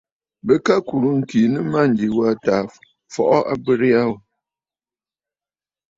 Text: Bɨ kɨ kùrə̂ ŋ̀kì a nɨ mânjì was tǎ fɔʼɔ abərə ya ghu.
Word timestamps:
Bɨ 0.45 0.53
kɨ 0.65 0.73
kùrə̂ 0.87 1.11
ŋ̀kì 1.19 1.39
a 1.45 1.51
nɨ 1.53 1.59
mânjì 1.71 2.07
was 2.17 2.35
tǎ 2.45 2.55
fɔʼɔ 3.13 3.37
abərə 3.53 3.87
ya 3.95 4.01
ghu. 4.09 4.17